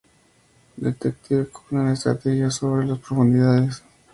Detective 0.79 1.51
Conan: 1.51 1.89
Estrategia 1.91 2.49
sobre 2.49 2.87
las 2.87 2.97
profundidades 2.97 3.83